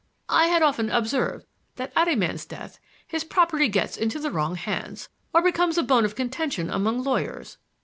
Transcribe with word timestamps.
I 0.29 0.47
had 0.47 0.63
often 0.63 0.89
observed 0.89 1.45
that 1.75 1.93
at 1.95 2.07
a 2.07 2.15
man's 2.15 2.43
death 2.47 2.79
his 3.07 3.23
property 3.23 3.67
gets 3.67 3.97
into 3.97 4.17
the 4.17 4.31
wrong 4.31 4.55
hands, 4.55 5.09
or 5.31 5.43
becomes 5.43 5.77
a 5.77 5.83
bone 5.83 6.05
of 6.05 6.15
contention 6.15 6.71
among 6.71 7.03
lawyers. 7.03 7.59